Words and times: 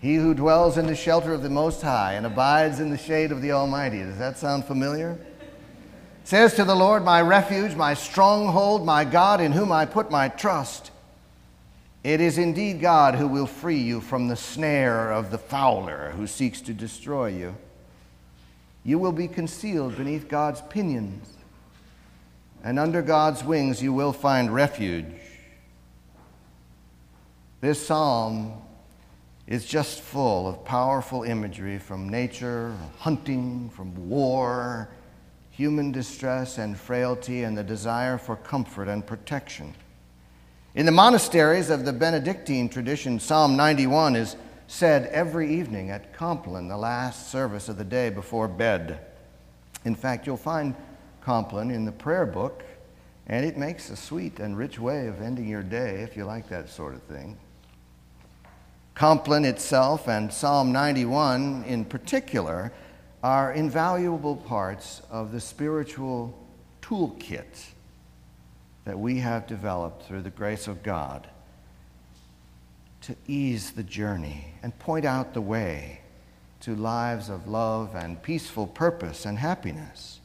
He 0.00 0.14
who 0.14 0.32
dwells 0.32 0.78
in 0.78 0.86
the 0.86 0.94
shelter 0.94 1.32
of 1.32 1.42
the 1.42 1.50
Most 1.50 1.82
High 1.82 2.14
and 2.14 2.24
abides 2.24 2.78
in 2.78 2.90
the 2.90 2.98
shade 2.98 3.32
of 3.32 3.42
the 3.42 3.52
Almighty. 3.52 3.98
Does 3.98 4.18
that 4.18 4.38
sound 4.38 4.64
familiar? 4.64 5.18
Says 6.22 6.54
to 6.54 6.64
the 6.64 6.76
Lord, 6.76 7.04
My 7.04 7.20
refuge, 7.20 7.74
my 7.74 7.94
stronghold, 7.94 8.84
my 8.84 9.04
God 9.04 9.40
in 9.40 9.52
whom 9.52 9.72
I 9.72 9.86
put 9.86 10.10
my 10.10 10.28
trust. 10.28 10.90
It 12.04 12.20
is 12.20 12.38
indeed 12.38 12.80
God 12.80 13.16
who 13.16 13.26
will 13.26 13.46
free 13.46 13.80
you 13.80 14.00
from 14.00 14.28
the 14.28 14.36
snare 14.36 15.10
of 15.10 15.30
the 15.30 15.38
fowler 15.38 16.12
who 16.16 16.26
seeks 16.26 16.60
to 16.62 16.72
destroy 16.72 17.28
you. 17.28 17.56
You 18.84 18.98
will 18.98 19.12
be 19.12 19.26
concealed 19.26 19.96
beneath 19.96 20.28
God's 20.28 20.62
pinions, 20.70 21.28
and 22.62 22.78
under 22.78 23.02
God's 23.02 23.42
wings 23.42 23.82
you 23.82 23.92
will 23.92 24.12
find 24.12 24.54
refuge. 24.54 25.06
This 27.60 27.84
psalm 27.84 28.62
is 29.48 29.64
just 29.64 30.02
full 30.02 30.46
of 30.46 30.62
powerful 30.62 31.22
imagery 31.22 31.78
from 31.78 32.06
nature, 32.06 32.76
hunting, 32.98 33.70
from 33.70 34.08
war, 34.08 34.90
human 35.50 35.90
distress 35.90 36.58
and 36.58 36.76
frailty, 36.76 37.44
and 37.44 37.56
the 37.56 37.64
desire 37.64 38.18
for 38.18 38.36
comfort 38.36 38.88
and 38.88 39.06
protection. 39.06 39.74
In 40.74 40.84
the 40.84 40.92
monasteries 40.92 41.70
of 41.70 41.86
the 41.86 41.94
Benedictine 41.94 42.68
tradition, 42.68 43.18
Psalm 43.18 43.56
91 43.56 44.16
is 44.16 44.36
said 44.66 45.06
every 45.06 45.50
evening 45.54 45.90
at 45.90 46.12
Compline, 46.12 46.68
the 46.68 46.76
last 46.76 47.30
service 47.30 47.70
of 47.70 47.78
the 47.78 47.84
day 47.84 48.10
before 48.10 48.48
bed. 48.48 49.00
In 49.86 49.94
fact, 49.94 50.26
you'll 50.26 50.36
find 50.36 50.74
Compline 51.22 51.70
in 51.70 51.86
the 51.86 51.92
prayer 51.92 52.26
book, 52.26 52.64
and 53.26 53.46
it 53.46 53.56
makes 53.56 53.88
a 53.88 53.96
sweet 53.96 54.40
and 54.40 54.58
rich 54.58 54.78
way 54.78 55.06
of 55.06 55.22
ending 55.22 55.48
your 55.48 55.62
day 55.62 56.02
if 56.02 56.18
you 56.18 56.26
like 56.26 56.50
that 56.50 56.68
sort 56.68 56.94
of 56.94 57.02
thing. 57.04 57.38
Compline 58.98 59.44
itself 59.44 60.08
and 60.08 60.32
Psalm 60.32 60.72
91 60.72 61.62
in 61.68 61.84
particular 61.84 62.72
are 63.22 63.52
invaluable 63.52 64.34
parts 64.34 65.02
of 65.08 65.30
the 65.30 65.40
spiritual 65.40 66.36
toolkit 66.82 67.66
that 68.84 68.98
we 68.98 69.18
have 69.18 69.46
developed 69.46 70.02
through 70.02 70.22
the 70.22 70.30
grace 70.30 70.66
of 70.66 70.82
God 70.82 71.28
to 73.02 73.14
ease 73.28 73.70
the 73.70 73.84
journey 73.84 74.54
and 74.64 74.76
point 74.80 75.04
out 75.04 75.32
the 75.32 75.40
way 75.40 76.00
to 76.62 76.74
lives 76.74 77.28
of 77.28 77.46
love 77.46 77.94
and 77.94 78.20
peaceful 78.20 78.66
purpose 78.66 79.24
and 79.24 79.38
happiness. 79.38 80.18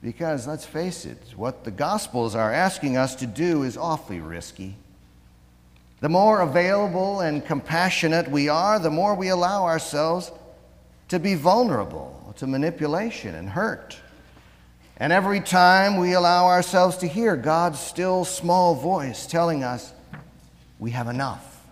Because 0.00 0.46
let's 0.46 0.64
face 0.64 1.04
it, 1.04 1.34
what 1.34 1.64
the 1.64 1.72
Gospels 1.72 2.36
are 2.36 2.52
asking 2.52 2.96
us 2.96 3.16
to 3.16 3.26
do 3.26 3.64
is 3.64 3.76
awfully 3.76 4.20
risky. 4.20 4.76
The 6.02 6.08
more 6.08 6.40
available 6.40 7.20
and 7.20 7.46
compassionate 7.46 8.28
we 8.28 8.48
are, 8.48 8.80
the 8.80 8.90
more 8.90 9.14
we 9.14 9.28
allow 9.28 9.66
ourselves 9.66 10.32
to 11.10 11.20
be 11.20 11.36
vulnerable 11.36 12.34
to 12.38 12.46
manipulation 12.48 13.36
and 13.36 13.48
hurt. 13.48 13.96
And 14.96 15.12
every 15.12 15.38
time 15.38 15.98
we 15.98 16.14
allow 16.14 16.46
ourselves 16.46 16.96
to 16.98 17.06
hear 17.06 17.36
God's 17.36 17.78
still 17.78 18.24
small 18.24 18.74
voice 18.74 19.26
telling 19.28 19.62
us 19.62 19.92
we 20.80 20.90
have 20.90 21.06
enough 21.06 21.64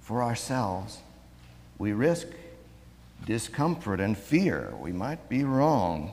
for 0.00 0.24
ourselves, 0.24 0.98
we 1.78 1.92
risk 1.92 2.26
discomfort 3.26 4.00
and 4.00 4.18
fear. 4.18 4.74
We 4.80 4.90
might 4.90 5.28
be 5.28 5.44
wrong. 5.44 6.12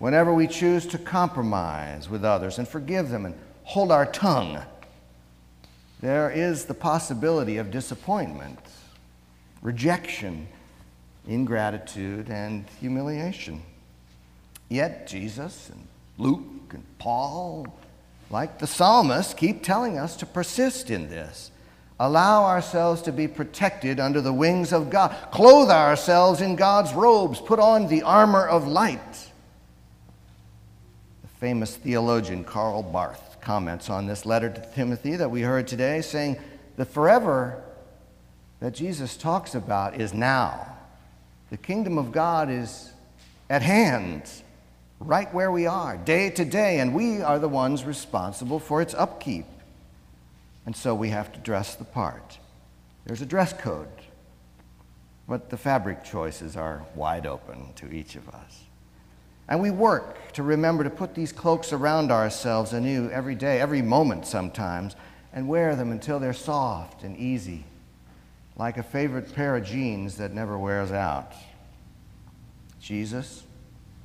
Whenever 0.00 0.34
we 0.34 0.48
choose 0.48 0.84
to 0.86 0.98
compromise 0.98 2.08
with 2.08 2.24
others 2.24 2.58
and 2.58 2.66
forgive 2.66 3.08
them 3.08 3.24
and 3.24 3.36
hold 3.62 3.92
our 3.92 4.06
tongue, 4.06 4.60
there 6.00 6.30
is 6.30 6.66
the 6.66 6.74
possibility 6.74 7.56
of 7.56 7.70
disappointment, 7.70 8.60
rejection, 9.62 10.46
ingratitude, 11.26 12.28
and 12.30 12.64
humiliation. 12.80 13.62
Yet 14.68 15.06
Jesus 15.06 15.70
and 15.70 15.86
Luke 16.18 16.72
and 16.72 16.84
Paul, 16.98 17.66
like 18.30 18.58
the 18.58 18.66
psalmist, 18.66 19.36
keep 19.36 19.62
telling 19.62 19.98
us 19.98 20.16
to 20.16 20.26
persist 20.26 20.90
in 20.90 21.08
this. 21.08 21.50
Allow 22.00 22.44
ourselves 22.44 23.02
to 23.02 23.12
be 23.12 23.26
protected 23.26 23.98
under 23.98 24.20
the 24.20 24.32
wings 24.32 24.72
of 24.72 24.90
God. 24.90 25.16
Clothe 25.32 25.70
ourselves 25.70 26.40
in 26.40 26.54
God's 26.54 26.92
robes. 26.92 27.40
Put 27.40 27.58
on 27.58 27.88
the 27.88 28.02
armor 28.02 28.46
of 28.46 28.68
light. 28.68 29.12
The 31.22 31.28
famous 31.40 31.74
theologian 31.76 32.44
Karl 32.44 32.84
Barth 32.84 33.37
comments 33.40 33.90
on 33.90 34.06
this 34.06 34.26
letter 34.26 34.50
to 34.50 34.68
Timothy 34.74 35.16
that 35.16 35.30
we 35.30 35.42
heard 35.42 35.66
today, 35.66 36.00
saying 36.00 36.38
the 36.76 36.84
forever 36.84 37.62
that 38.60 38.74
Jesus 38.74 39.16
talks 39.16 39.54
about 39.54 40.00
is 40.00 40.12
now. 40.12 40.76
The 41.50 41.56
kingdom 41.56 41.98
of 41.98 42.12
God 42.12 42.50
is 42.50 42.92
at 43.48 43.62
hand, 43.62 44.30
right 45.00 45.32
where 45.32 45.50
we 45.50 45.66
are, 45.66 45.96
day 45.96 46.30
to 46.30 46.44
day, 46.44 46.80
and 46.80 46.94
we 46.94 47.22
are 47.22 47.38
the 47.38 47.48
ones 47.48 47.84
responsible 47.84 48.58
for 48.58 48.82
its 48.82 48.94
upkeep. 48.94 49.46
And 50.66 50.76
so 50.76 50.94
we 50.94 51.08
have 51.10 51.32
to 51.32 51.40
dress 51.40 51.74
the 51.76 51.84
part. 51.84 52.38
There's 53.06 53.22
a 53.22 53.26
dress 53.26 53.54
code, 53.54 53.88
but 55.26 55.48
the 55.48 55.56
fabric 55.56 56.04
choices 56.04 56.56
are 56.56 56.84
wide 56.94 57.26
open 57.26 57.72
to 57.76 57.90
each 57.90 58.16
of 58.16 58.28
us. 58.28 58.64
And 59.48 59.60
we 59.60 59.70
work 59.70 60.32
to 60.32 60.42
remember 60.42 60.84
to 60.84 60.90
put 60.90 61.14
these 61.14 61.32
cloaks 61.32 61.72
around 61.72 62.12
ourselves 62.12 62.72
anew 62.72 63.10
every 63.10 63.34
day, 63.34 63.60
every 63.60 63.82
moment 63.82 64.26
sometimes, 64.26 64.94
and 65.32 65.48
wear 65.48 65.74
them 65.74 65.90
until 65.90 66.18
they're 66.18 66.32
soft 66.32 67.02
and 67.02 67.16
easy, 67.16 67.64
like 68.56 68.76
a 68.76 68.82
favorite 68.82 69.34
pair 69.34 69.56
of 69.56 69.64
jeans 69.64 70.16
that 70.16 70.34
never 70.34 70.58
wears 70.58 70.92
out. 70.92 71.32
Jesus 72.80 73.44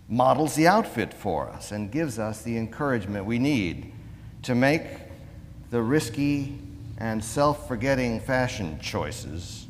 models 0.07 0.55
the 0.55 0.67
outfit 0.67 1.13
for 1.13 1.49
us 1.49 1.71
and 1.71 1.91
gives 1.91 2.19
us 2.19 2.41
the 2.41 2.57
encouragement 2.57 3.25
we 3.25 3.39
need 3.39 3.91
to 4.43 4.53
make 4.55 4.83
the 5.71 5.81
risky 5.81 6.57
and 6.97 7.23
self 7.23 7.67
forgetting 7.67 8.19
fashion 8.19 8.79
choices 8.79 9.67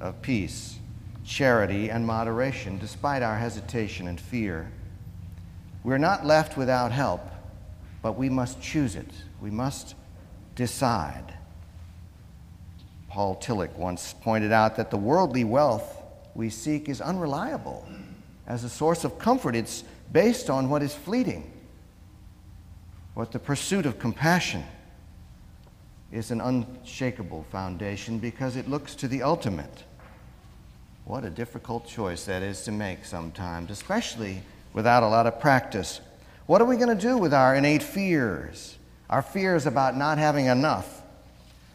of 0.00 0.20
peace, 0.20 0.78
charity, 1.24 1.90
and 1.90 2.06
moderation, 2.06 2.78
despite 2.78 3.22
our 3.22 3.36
hesitation 3.36 4.08
and 4.08 4.20
fear. 4.20 4.70
We're 5.84 5.98
not 5.98 6.24
left 6.24 6.56
without 6.56 6.92
help, 6.92 7.28
but 8.02 8.12
we 8.12 8.28
must 8.28 8.60
choose 8.60 8.94
it. 8.94 9.10
We 9.40 9.50
must 9.50 9.94
decide. 10.54 11.34
Paul 13.08 13.36
Tillich 13.36 13.74
once 13.76 14.14
pointed 14.20 14.52
out 14.52 14.76
that 14.76 14.90
the 14.90 14.96
worldly 14.96 15.44
wealth 15.44 15.98
we 16.34 16.50
seek 16.50 16.88
is 16.88 17.00
unreliable 17.00 17.86
as 18.46 18.64
a 18.64 18.68
source 18.68 19.04
of 19.04 19.18
comfort. 19.18 19.54
It's 19.54 19.84
based 20.12 20.48
on 20.48 20.70
what 20.70 20.82
is 20.82 20.94
fleeting. 20.94 21.52
But 23.14 23.32
the 23.32 23.38
pursuit 23.38 23.84
of 23.84 23.98
compassion 23.98 24.64
is 26.10 26.30
an 26.30 26.40
unshakable 26.40 27.44
foundation 27.50 28.18
because 28.18 28.56
it 28.56 28.68
looks 28.68 28.94
to 28.96 29.08
the 29.08 29.22
ultimate. 29.22 29.84
What 31.04 31.24
a 31.24 31.30
difficult 31.30 31.86
choice 31.86 32.24
that 32.26 32.42
is 32.42 32.62
to 32.64 32.72
make 32.72 33.04
sometimes, 33.04 33.70
especially 33.70 34.42
without 34.72 35.02
a 35.02 35.08
lot 35.08 35.26
of 35.26 35.40
practice. 35.40 36.00
What 36.46 36.60
are 36.60 36.64
we 36.64 36.76
going 36.76 36.96
to 36.96 37.00
do 37.00 37.16
with 37.16 37.32
our 37.32 37.54
innate 37.54 37.82
fears? 37.82 38.76
Our 39.08 39.22
fears 39.22 39.66
about 39.66 39.96
not 39.96 40.18
having 40.18 40.46
enough. 40.46 41.02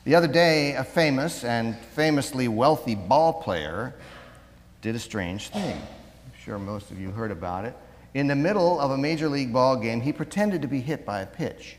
The 0.03 0.15
other 0.15 0.27
day, 0.27 0.73
a 0.73 0.83
famous 0.83 1.43
and 1.43 1.77
famously 1.77 2.47
wealthy 2.47 2.95
ball 2.95 3.33
player 3.33 3.95
did 4.81 4.95
a 4.95 4.99
strange 4.99 5.49
thing. 5.49 5.75
I'm 5.75 6.31
sure 6.43 6.57
most 6.57 6.91
of 6.91 6.99
you 6.99 7.11
heard 7.11 7.31
about 7.31 7.65
it. 7.65 7.75
In 8.13 8.27
the 8.27 8.35
middle 8.35 8.79
of 8.79 8.91
a 8.91 8.97
major 8.97 9.27
league 9.27 9.51
ball 9.51 9.75
game, 9.75 10.01
he 10.01 10.13
pretended 10.13 10.61
to 10.61 10.67
be 10.67 10.79
hit 10.79 11.05
by 11.05 11.21
a 11.21 11.25
pitch. 11.25 11.77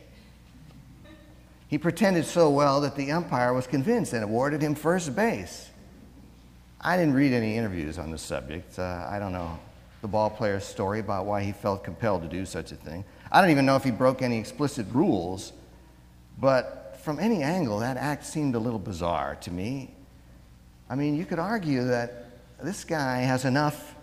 He 1.69 1.79
pretended 1.79 2.25
so 2.25 2.51
well 2.51 2.81
that 2.83 2.97
the 2.97 3.11
umpire 3.13 3.53
was 3.53 3.67
convinced 3.67 4.13
and 4.13 4.23
awarded 4.23 4.63
him 4.63 4.75
first 4.75 5.15
base. 5.15 5.69
I 6.81 6.97
didn't 6.97 7.15
read 7.15 7.33
any 7.33 7.57
interviews 7.57 7.99
on 7.99 8.11
the 8.11 8.19
subject. 8.19 8.79
Uh, 8.79 9.07
I 9.11 9.19
don't 9.19 9.33
know 9.33 9.59
the 10.01 10.09
ball 10.09 10.31
player's 10.31 10.65
story 10.65 11.01
about 11.01 11.27
why 11.27 11.43
he 11.43 11.53
felt 11.53 11.83
compelled 11.83 12.23
to 12.23 12.29
do 12.29 12.47
such 12.47 12.73
a 12.73 12.77
thing. 12.77 13.05
I 13.33 13.41
don't 13.41 13.51
even 13.51 13.67
know 13.67 13.77
if 13.77 13.85
he 13.85 13.91
broke 13.91 14.23
any 14.23 14.39
explicit 14.39 14.87
rules, 14.93 15.53
but 16.41 16.99
from 17.03 17.19
any 17.19 17.43
angle, 17.43 17.81
that 17.81 17.97
act 17.97 18.25
seemed 18.25 18.55
a 18.55 18.59
little 18.59 18.79
bizarre 18.79 19.37
to 19.37 19.51
me. 19.51 19.91
I 20.89 20.95
mean, 20.95 21.17
you 21.17 21.25
could 21.25 21.39
argue 21.39 21.85
that 21.85 22.27
this 22.63 22.85
guy 22.85 23.19
has 23.19 23.45
enough, 23.45 23.95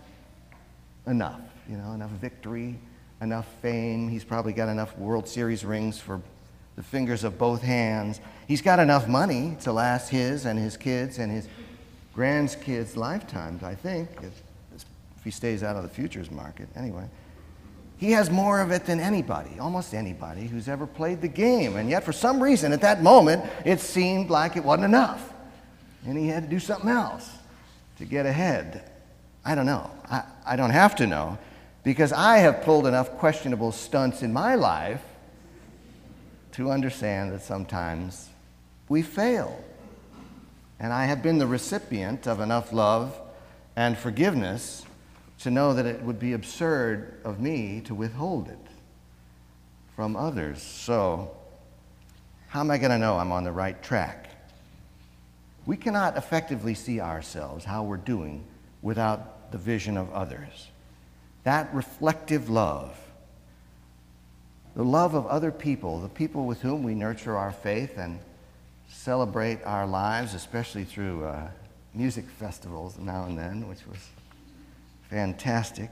enough, 1.06 1.40
you 1.68 1.76
know, 1.76 1.92
enough 1.92 2.10
victory, 2.10 2.78
enough 3.20 3.46
fame. 3.62 4.08
He's 4.08 4.24
probably 4.24 4.52
got 4.52 4.68
enough 4.68 4.96
World 4.98 5.28
Series 5.28 5.64
rings 5.64 5.98
for 5.98 6.20
the 6.76 6.82
fingers 6.82 7.24
of 7.24 7.38
both 7.38 7.62
hands. 7.62 8.20
He's 8.46 8.62
got 8.62 8.78
enough 8.78 9.08
money 9.08 9.56
to 9.62 9.72
last 9.72 10.10
his 10.10 10.44
and 10.44 10.58
his 10.58 10.76
kids 10.76 11.18
and 11.18 11.32
his 11.32 11.48
grandkids' 12.14 12.96
lifetimes, 12.96 13.62
I 13.62 13.74
think 13.74 14.10
he 15.26 15.32
stays 15.32 15.64
out 15.64 15.74
of 15.74 15.82
the 15.82 15.88
futures 15.88 16.30
market 16.30 16.68
anyway. 16.76 17.04
He 17.96 18.12
has 18.12 18.30
more 18.30 18.60
of 18.60 18.70
it 18.70 18.86
than 18.86 19.00
anybody, 19.00 19.58
almost 19.58 19.92
anybody 19.92 20.46
who's 20.46 20.68
ever 20.68 20.86
played 20.86 21.20
the 21.20 21.26
game. 21.26 21.74
And 21.74 21.90
yet, 21.90 22.04
for 22.04 22.12
some 22.12 22.40
reason, 22.40 22.72
at 22.72 22.80
that 22.82 23.02
moment, 23.02 23.44
it 23.64 23.80
seemed 23.80 24.30
like 24.30 24.56
it 24.56 24.62
wasn't 24.62 24.84
enough. 24.84 25.32
and 26.06 26.16
he 26.16 26.28
had 26.28 26.44
to 26.44 26.48
do 26.48 26.60
something 26.60 26.88
else 26.88 27.28
to 27.98 28.04
get 28.04 28.24
ahead. 28.24 28.88
I 29.44 29.56
don't 29.56 29.66
know. 29.66 29.90
I, 30.08 30.22
I 30.46 30.54
don't 30.54 30.70
have 30.70 30.94
to 30.96 31.08
know 31.08 31.38
because 31.82 32.12
I 32.12 32.38
have 32.38 32.62
pulled 32.62 32.86
enough 32.86 33.18
questionable 33.18 33.72
stunts 33.72 34.22
in 34.22 34.32
my 34.32 34.54
life 34.54 35.02
to 36.52 36.70
understand 36.70 37.32
that 37.32 37.42
sometimes 37.42 38.28
we 38.88 39.02
fail. 39.02 39.58
And 40.78 40.92
I 40.92 41.06
have 41.06 41.20
been 41.20 41.38
the 41.38 41.48
recipient 41.48 42.28
of 42.28 42.38
enough 42.38 42.72
love 42.72 43.18
and 43.74 43.98
forgiveness 43.98 44.85
to 45.40 45.50
know 45.50 45.74
that 45.74 45.86
it 45.86 46.02
would 46.02 46.18
be 46.18 46.32
absurd 46.32 47.20
of 47.24 47.40
me 47.40 47.82
to 47.82 47.94
withhold 47.94 48.48
it 48.48 48.58
from 49.94 50.16
others. 50.16 50.62
So, 50.62 51.30
how 52.48 52.60
am 52.60 52.70
I 52.70 52.78
going 52.78 52.90
to 52.90 52.98
know 52.98 53.18
I'm 53.18 53.32
on 53.32 53.44
the 53.44 53.52
right 53.52 53.80
track? 53.82 54.30
We 55.66 55.76
cannot 55.76 56.16
effectively 56.16 56.74
see 56.74 57.00
ourselves, 57.00 57.64
how 57.64 57.82
we're 57.82 57.96
doing, 57.96 58.44
without 58.82 59.50
the 59.52 59.58
vision 59.58 59.96
of 59.96 60.12
others. 60.12 60.68
That 61.44 61.72
reflective 61.74 62.48
love, 62.48 62.96
the 64.74 64.84
love 64.84 65.14
of 65.14 65.26
other 65.26 65.50
people, 65.50 66.00
the 66.00 66.08
people 66.08 66.46
with 66.46 66.60
whom 66.60 66.82
we 66.82 66.94
nurture 66.94 67.36
our 67.36 67.52
faith 67.52 67.98
and 67.98 68.20
celebrate 68.88 69.62
our 69.64 69.86
lives, 69.86 70.34
especially 70.34 70.84
through 70.84 71.24
uh, 71.24 71.48
music 71.94 72.26
festivals 72.26 72.98
now 72.98 73.24
and 73.24 73.38
then, 73.38 73.68
which 73.68 73.86
was 73.86 73.98
fantastic. 75.10 75.90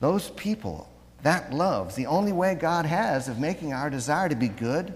Those 0.00 0.30
people, 0.30 0.90
that 1.22 1.52
love's 1.52 1.94
the 1.94 2.06
only 2.06 2.32
way 2.32 2.54
God 2.54 2.86
has 2.86 3.28
of 3.28 3.38
making 3.38 3.72
our 3.72 3.90
desire 3.90 4.28
to 4.28 4.34
be 4.34 4.48
good, 4.48 4.94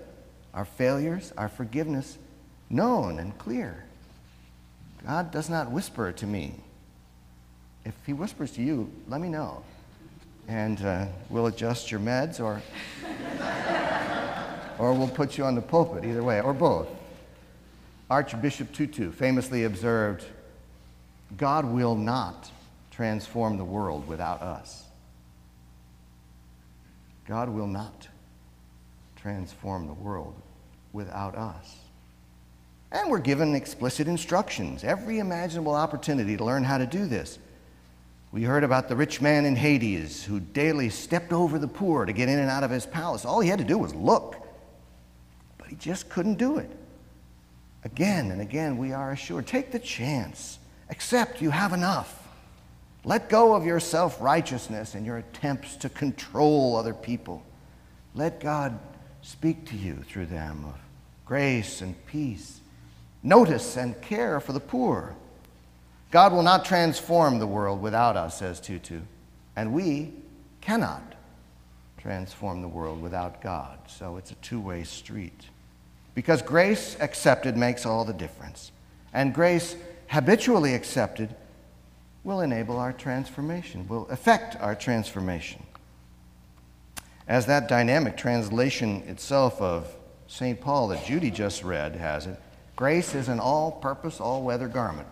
our 0.53 0.65
failures, 0.65 1.33
our 1.37 1.49
forgiveness 1.49 2.19
known 2.69 3.19
and 3.19 3.37
clear. 3.38 3.85
God 5.06 5.31
does 5.31 5.49
not 5.49 5.71
whisper 5.71 6.11
to 6.12 6.27
me. 6.27 6.55
If 7.85 7.94
He 8.05 8.12
whispers 8.12 8.50
to 8.53 8.62
you, 8.62 8.91
let 9.06 9.21
me 9.21 9.29
know. 9.29 9.62
And 10.49 10.85
uh, 10.85 11.06
we'll 11.31 11.47
adjust 11.47 11.91
your 11.91 12.00
meds 12.00 12.41
or, 12.41 12.61
or 14.79 14.93
we'll 14.93 15.09
put 15.09 15.38
you 15.38 15.44
on 15.44 15.55
the 15.55 15.62
pulpit, 15.62 16.05
either 16.05 16.23
way, 16.23 16.41
or 16.41 16.53
both. 16.53 16.88
Archbishop 18.11 18.73
Tutu 18.73 19.11
famously 19.11 19.65
observed 19.65 20.25
God 21.37 21.65
will 21.65 21.97
not 21.97 22.50
transform 22.97 23.59
the 23.59 23.65
world 23.65 24.09
without 24.09 24.41
us. 24.41 24.85
God 27.29 27.51
will 27.51 27.67
not 27.67 28.09
transform 29.17 29.87
the 29.87 29.93
world 29.93 30.35
without 30.95 31.35
us. 31.35 31.77
And 32.91 33.11
we're 33.11 33.19
given 33.19 33.55
explicit 33.55 34.09
instructions, 34.09 34.83
every 34.83 35.19
imaginable 35.19 35.75
opportunity 35.75 36.39
to 36.39 36.45
learn 36.45 36.65
how 36.65 36.79
to 36.79 36.87
do 36.87 37.05
this. 37.05 37.39
We 38.33 38.45
heard 38.45 38.65
about 38.65 38.89
the 38.89 38.97
rich 38.97 39.21
man 39.21 39.45
in 39.45 39.57
Hades 39.57 40.25
who 40.25 40.41
daily 40.41 40.89
stepped 40.89 41.35
over 41.35 41.59
the 41.59 41.69
poor 41.69 42.07
to 42.07 42.13
get 42.15 42.31
in 42.31 42.39
and 42.39 42.49
out 42.49 42.65
of 42.65 42.71
his 42.71 42.87
palace. 42.87 43.27
All 43.27 43.41
he 43.41 43.51
had 43.51 43.59
to 43.59 43.65
do 43.65 43.77
was 43.77 43.95
look, 43.95 44.37
but 45.59 45.69
he 45.69 45.77
just 45.77 46.09
couldn't 46.09 46.37
do 46.37 46.57
it. 46.57 46.71
Again 47.85 48.31
and 48.31 48.41
again, 48.41 48.79
we 48.79 48.95
are 48.95 49.13
assured 49.13 49.47
take 49.47 49.71
the 49.71 49.79
chance, 49.79 50.59
accept 50.89 51.43
you 51.43 51.51
have 51.51 51.75
enough. 51.75 52.25
Let 53.06 53.29
go 53.29 53.55
of 53.55 53.64
your 53.64 53.79
self 53.79 54.20
righteousness 54.20 54.97
and 54.97 55.06
your 55.06 55.19
attempts 55.19 55.76
to 55.76 55.88
control 55.88 56.75
other 56.75 56.93
people. 56.93 57.43
Let 58.17 58.41
God 58.41 58.79
speak 59.23 59.64
to 59.67 59.76
you 59.76 59.94
through 60.08 60.26
them 60.26 60.64
of 60.64 60.75
grace 61.25 61.81
and 61.81 61.94
peace. 62.06 62.61
Notice 63.23 63.76
and 63.76 64.00
care 64.03 64.41
for 64.41 64.53
the 64.53 64.61
poor. 64.61 65.14
God 66.11 66.32
will 66.32 66.43
not 66.43 66.64
transform 66.64 67.38
the 67.38 67.47
world 67.47 67.81
without 67.81 68.17
us, 68.17 68.38
says 68.38 68.61
Tutu, 68.61 69.00
and 69.55 69.73
we 69.73 70.12
cannot 70.61 71.14
transform 71.99 72.61
the 72.61 72.69
world 72.69 73.00
without 73.00 73.41
God. 73.41 73.79
So 73.87 74.17
it's 74.17 74.32
a 74.32 74.37
two 74.37 74.61
way 74.61 74.82
street. 74.82 75.47
Because 76.17 76.43
grace 76.43 76.97
accepted 76.99 77.56
makes 77.56 77.87
all 77.87 78.05
the 78.05 78.12
difference, 78.12 78.73
and 79.12 79.32
grace 79.32 79.76
habitually 80.09 80.75
accepted 80.75 81.32
will 82.26 82.40
enable 82.40 82.76
our 82.76 82.93
transformation, 82.93 83.87
will 83.87 84.08
affect 84.08 84.56
our 84.56 84.75
transformation. 84.75 85.62
As 87.28 87.46
that 87.46 87.69
dynamic 87.69 88.17
translation 88.17 89.02
itself 89.06 89.62
of 89.62 89.94
St. 90.26 90.61
Paul 90.61 90.88
that 90.88 91.05
Judy 91.05 91.31
just 91.31 91.62
read 91.62 91.94
has 91.94 92.26
it, 92.26 92.37
grace 92.75 93.14
is 93.14 93.28
an 93.28 93.38
all 93.38 93.70
purpose, 93.70 94.20
all 94.20 94.43
weather 94.43 94.67
garment. 94.67 95.06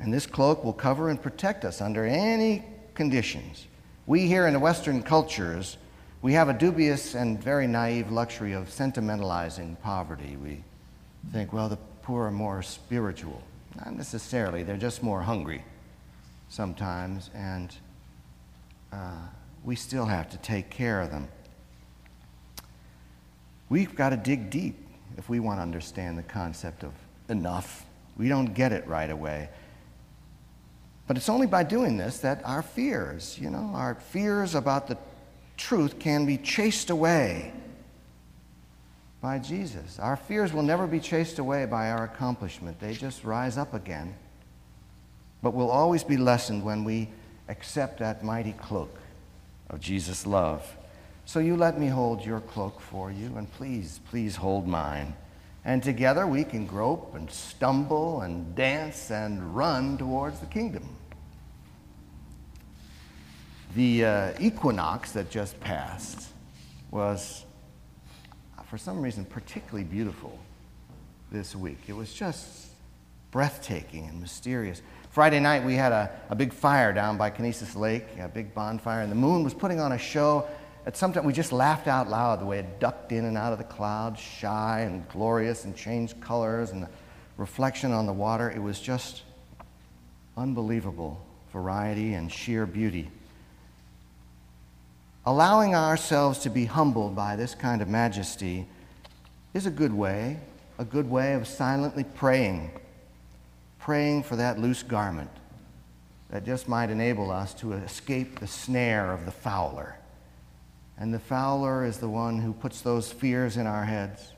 And 0.00 0.12
this 0.12 0.26
cloak 0.26 0.64
will 0.64 0.72
cover 0.72 1.08
and 1.08 1.22
protect 1.22 1.64
us 1.64 1.80
under 1.80 2.04
any 2.04 2.64
conditions. 2.94 3.68
We 4.06 4.26
here 4.26 4.48
in 4.48 4.54
the 4.54 4.58
Western 4.58 5.04
cultures, 5.04 5.76
we 6.20 6.32
have 6.32 6.48
a 6.48 6.52
dubious 6.52 7.14
and 7.14 7.40
very 7.40 7.68
naive 7.68 8.10
luxury 8.10 8.54
of 8.54 8.68
sentimentalizing 8.68 9.80
poverty. 9.82 10.36
We 10.36 10.64
think, 11.30 11.52
well, 11.52 11.68
the 11.68 11.78
poor 12.02 12.24
are 12.24 12.32
more 12.32 12.60
spiritual. 12.62 13.40
Not 13.76 13.96
necessarily, 13.96 14.62
they're 14.62 14.76
just 14.76 15.02
more 15.02 15.22
hungry 15.22 15.64
sometimes, 16.48 17.30
and 17.34 17.74
uh, 18.92 19.26
we 19.64 19.76
still 19.76 20.04
have 20.04 20.28
to 20.30 20.36
take 20.38 20.70
care 20.70 21.00
of 21.00 21.10
them. 21.10 21.28
We've 23.68 23.94
got 23.94 24.10
to 24.10 24.16
dig 24.16 24.50
deep 24.50 24.76
if 25.16 25.28
we 25.28 25.40
want 25.40 25.58
to 25.58 25.62
understand 25.62 26.18
the 26.18 26.22
concept 26.22 26.84
of 26.84 26.92
enough. 27.28 27.86
We 28.18 28.28
don't 28.28 28.52
get 28.52 28.72
it 28.72 28.86
right 28.86 29.10
away. 29.10 29.48
But 31.06 31.16
it's 31.16 31.28
only 31.28 31.46
by 31.46 31.62
doing 31.62 31.96
this 31.96 32.18
that 32.18 32.42
our 32.44 32.62
fears, 32.62 33.38
you 33.40 33.50
know, 33.50 33.70
our 33.74 33.94
fears 33.94 34.54
about 34.54 34.88
the 34.88 34.98
truth 35.56 35.98
can 35.98 36.26
be 36.26 36.36
chased 36.36 36.90
away 36.90 37.52
by 39.22 39.38
Jesus. 39.38 40.00
Our 40.00 40.16
fears 40.16 40.52
will 40.52 40.64
never 40.64 40.88
be 40.88 40.98
chased 40.98 41.38
away 41.38 41.64
by 41.64 41.90
our 41.90 42.04
accomplishment, 42.04 42.80
they 42.80 42.92
just 42.92 43.24
rise 43.24 43.56
up 43.56 43.72
again. 43.72 44.14
But 45.40 45.54
will 45.54 45.70
always 45.70 46.04
be 46.04 46.16
lessened 46.16 46.64
when 46.64 46.84
we 46.84 47.08
accept 47.48 48.00
that 48.00 48.22
mighty 48.24 48.52
cloak 48.52 48.94
of 49.70 49.80
Jesus' 49.80 50.26
love. 50.26 50.76
So 51.24 51.38
you 51.38 51.56
let 51.56 51.78
me 51.78 51.86
hold 51.86 52.24
your 52.24 52.40
cloak 52.40 52.80
for 52.80 53.10
you, 53.10 53.36
and 53.36 53.50
please, 53.52 54.00
please 54.10 54.36
hold 54.36 54.66
mine. 54.66 55.14
And 55.64 55.82
together 55.82 56.26
we 56.26 56.42
can 56.42 56.66
grope 56.66 57.14
and 57.14 57.30
stumble 57.30 58.22
and 58.22 58.54
dance 58.56 59.10
and 59.10 59.54
run 59.54 59.96
towards 59.98 60.40
the 60.40 60.46
kingdom. 60.46 60.96
The 63.76 64.04
uh, 64.04 64.32
equinox 64.40 65.12
that 65.12 65.30
just 65.30 65.58
passed 65.60 66.28
was 66.90 67.44
for 68.72 68.78
some 68.78 69.02
reason, 69.02 69.26
particularly 69.26 69.84
beautiful 69.84 70.38
this 71.30 71.54
week. 71.54 71.76
It 71.88 71.92
was 71.92 72.10
just 72.10 72.68
breathtaking 73.30 74.08
and 74.08 74.18
mysterious. 74.18 74.80
Friday 75.10 75.40
night, 75.40 75.62
we 75.62 75.74
had 75.74 75.92
a, 75.92 76.10
a 76.30 76.34
big 76.34 76.54
fire 76.54 76.90
down 76.90 77.18
by 77.18 77.28
Conesus 77.28 77.76
Lake, 77.76 78.06
a 78.18 78.28
big 78.28 78.54
bonfire, 78.54 79.02
and 79.02 79.12
the 79.12 79.16
moon 79.16 79.44
was 79.44 79.52
putting 79.52 79.78
on 79.78 79.92
a 79.92 79.98
show. 79.98 80.48
At 80.86 80.96
some 80.96 81.12
time, 81.12 81.24
we 81.24 81.34
just 81.34 81.52
laughed 81.52 81.86
out 81.86 82.08
loud 82.08 82.40
the 82.40 82.46
way 82.46 82.60
it 82.60 82.80
ducked 82.80 83.12
in 83.12 83.26
and 83.26 83.36
out 83.36 83.52
of 83.52 83.58
the 83.58 83.64
clouds, 83.64 84.18
shy 84.18 84.80
and 84.86 85.06
glorious, 85.10 85.66
and 85.66 85.76
changed 85.76 86.18
colors 86.22 86.70
and 86.70 86.84
the 86.84 86.88
reflection 87.36 87.92
on 87.92 88.06
the 88.06 88.12
water. 88.14 88.50
It 88.50 88.62
was 88.62 88.80
just 88.80 89.20
unbelievable 90.34 91.22
variety 91.52 92.14
and 92.14 92.32
sheer 92.32 92.64
beauty. 92.64 93.10
Allowing 95.24 95.74
ourselves 95.74 96.40
to 96.40 96.50
be 96.50 96.64
humbled 96.64 97.14
by 97.14 97.36
this 97.36 97.54
kind 97.54 97.80
of 97.80 97.88
majesty 97.88 98.66
is 99.54 99.66
a 99.66 99.70
good 99.70 99.92
way, 99.92 100.38
a 100.78 100.84
good 100.84 101.08
way 101.08 101.34
of 101.34 101.46
silently 101.46 102.02
praying, 102.02 102.72
praying 103.78 104.24
for 104.24 104.34
that 104.36 104.58
loose 104.58 104.82
garment 104.82 105.30
that 106.30 106.44
just 106.44 106.66
might 106.66 106.90
enable 106.90 107.30
us 107.30 107.54
to 107.54 107.74
escape 107.74 108.40
the 108.40 108.46
snare 108.46 109.12
of 109.12 109.26
the 109.26 109.30
fowler. 109.30 109.96
And 110.98 111.12
the 111.12 111.18
fowler 111.18 111.84
is 111.84 111.98
the 111.98 112.08
one 112.08 112.40
who 112.40 112.52
puts 112.52 112.80
those 112.80 113.12
fears 113.12 113.56
in 113.56 113.66
our 113.66 113.84
heads, 113.84 114.32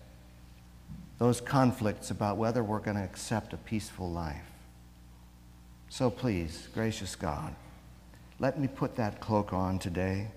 those 1.18 1.40
conflicts 1.40 2.10
about 2.10 2.36
whether 2.36 2.62
we're 2.62 2.80
going 2.80 2.96
to 2.96 3.04
accept 3.04 3.52
a 3.52 3.56
peaceful 3.58 4.10
life. 4.10 4.50
So 5.88 6.10
please, 6.10 6.68
gracious 6.74 7.14
God, 7.14 7.54
let 8.40 8.58
me 8.58 8.66
put 8.66 8.96
that 8.96 9.20
cloak 9.20 9.52
on 9.52 9.78
today. 9.78 10.28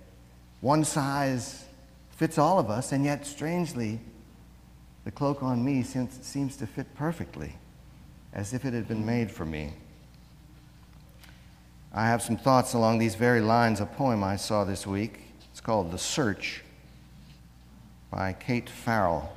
One 0.61 0.83
size 0.83 1.65
fits 2.09 2.37
all 2.37 2.57
of 2.59 2.69
us, 2.69 2.91
and 2.91 3.05
yet, 3.05 3.25
strangely, 3.25 3.99
the 5.05 5.11
cloak 5.11 5.43
on 5.43 5.63
me 5.63 5.83
seems 5.83 6.57
to 6.57 6.67
fit 6.67 6.93
perfectly, 6.95 7.55
as 8.33 8.53
if 8.53 8.65
it 8.65 8.73
had 8.73 8.87
been 8.87 9.05
made 9.05 9.31
for 9.31 9.45
me. 9.45 9.73
I 11.93 12.07
have 12.07 12.21
some 12.21 12.37
thoughts 12.37 12.73
along 12.73 12.97
these 12.97 13.15
very 13.15 13.39
lines, 13.39 13.79
a 13.79 13.85
poem 13.85 14.23
I 14.23 14.35
saw 14.35 14.63
this 14.63 14.85
week. 14.85 15.21
It's 15.51 15.61
called 15.61 15.91
The 15.91 15.97
Search 15.97 16.63
by 18.11 18.33
Kate 18.33 18.69
Farrell. 18.69 19.33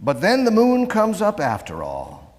But 0.00 0.20
then 0.20 0.44
the 0.44 0.50
moon 0.50 0.86
comes 0.86 1.20
up 1.20 1.38
after 1.38 1.82
all, 1.82 2.34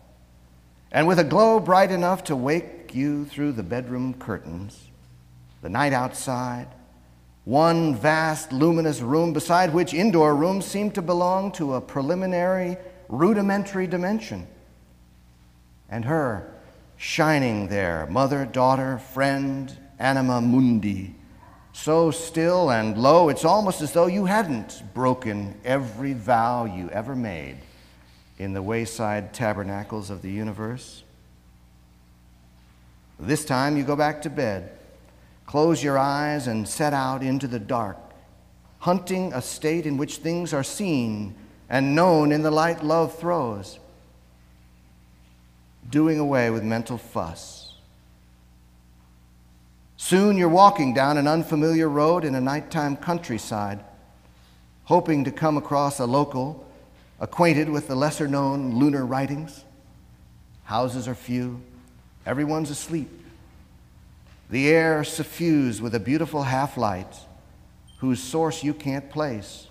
and 0.91 1.07
with 1.07 1.19
a 1.19 1.23
glow 1.23 1.59
bright 1.59 1.91
enough 1.91 2.23
to 2.25 2.35
wake 2.35 2.82
you 2.95 3.25
through 3.25 3.53
the 3.53 3.63
bedroom 3.63 4.13
curtains, 4.13 4.87
the 5.61 5.69
night 5.69 5.93
outside, 5.93 6.67
one 7.45 7.95
vast 7.95 8.51
luminous 8.51 9.01
room 9.01 9.33
beside 9.33 9.73
which 9.73 9.93
indoor 9.93 10.35
rooms 10.35 10.65
seem 10.65 10.91
to 10.91 11.01
belong 11.01 11.51
to 11.53 11.73
a 11.73 11.81
preliminary, 11.81 12.77
rudimentary 13.09 13.87
dimension. 13.87 14.47
And 15.89 16.05
her 16.05 16.53
shining 16.97 17.67
there, 17.67 18.07
mother, 18.09 18.45
daughter, 18.45 18.97
friend, 18.97 19.77
anima 19.99 20.39
mundi, 20.39 21.15
so 21.73 22.11
still 22.11 22.71
and 22.71 22.97
low, 22.97 23.29
it's 23.29 23.43
almost 23.43 23.81
as 23.81 23.91
though 23.91 24.05
you 24.05 24.25
hadn't 24.25 24.83
broken 24.93 25.59
every 25.65 26.13
vow 26.13 26.65
you 26.65 26.89
ever 26.91 27.15
made 27.15 27.57
in 28.37 28.53
the 28.53 28.61
wayside 28.61 29.33
tabernacles 29.33 30.09
of 30.09 30.21
the 30.21 30.31
universe. 30.31 31.03
This 33.19 33.45
time 33.45 33.77
you 33.77 33.83
go 33.83 33.95
back 33.95 34.21
to 34.23 34.29
bed, 34.29 34.71
close 35.45 35.83
your 35.83 35.97
eyes, 35.97 36.47
and 36.47 36.67
set 36.67 36.93
out 36.93 37.23
into 37.23 37.47
the 37.47 37.59
dark, 37.59 37.97
hunting 38.79 39.33
a 39.33 39.41
state 39.41 39.85
in 39.85 39.97
which 39.97 40.17
things 40.17 40.53
are 40.53 40.63
seen 40.63 41.35
and 41.69 41.95
known 41.95 42.31
in 42.31 42.41
the 42.41 42.51
light 42.51 42.83
love 42.83 43.17
throws, 43.17 43.79
doing 45.89 46.19
away 46.19 46.49
with 46.49 46.63
mental 46.63 46.97
fuss 46.97 47.63
Soon 50.03 50.37
you're 50.37 50.49
walking 50.49 50.93
down 50.93 51.17
an 51.17 51.29
unfamiliar 51.29 51.87
road 51.87 52.25
in 52.25 52.35
a 52.35 52.41
nighttime 52.41 52.97
countryside, 52.97 53.79
hoping 54.83 55.23
to 55.23 55.31
come 55.31 55.55
across 55.55 55.97
a 55.97 56.05
local 56.05 56.67
acquainted 57.21 57.69
with 57.69 57.87
the 57.87 57.95
lesser 57.95 58.27
known 58.27 58.75
lunar 58.75 59.05
writings. 59.05 59.63
Houses 60.65 61.07
are 61.07 61.15
few, 61.15 61.61
everyone's 62.25 62.69
asleep. 62.69 63.09
The 64.49 64.69
air 64.69 65.03
suffused 65.03 65.81
with 65.81 65.95
a 65.95 65.99
beautiful 65.99 66.43
half 66.43 66.77
light 66.77 67.15
whose 67.97 68.21
source 68.21 68.63
you 68.63 68.73
can't 68.73 69.09
place. 69.09 69.67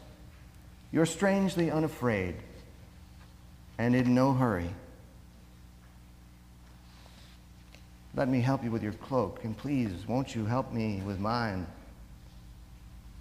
You're 0.90 1.06
strangely 1.06 1.70
unafraid 1.70 2.36
and 3.78 3.94
in 3.94 4.14
no 4.14 4.32
hurry. 4.32 4.70
Let 8.14 8.28
me 8.28 8.40
help 8.40 8.62
you 8.62 8.70
with 8.70 8.82
your 8.82 8.92
cloak, 8.92 9.42
and 9.44 9.56
please, 9.56 9.90
won't 10.06 10.34
you 10.34 10.44
help 10.44 10.72
me 10.72 11.02
with 11.04 11.18
mine? 11.18 11.66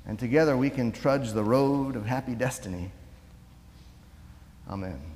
And 0.05 0.19
together 0.19 0.57
we 0.57 0.69
can 0.69 0.91
trudge 0.91 1.31
the 1.31 1.43
road 1.43 1.95
of 1.95 2.05
happy 2.05 2.35
destiny. 2.35 2.91
Amen. 4.69 5.11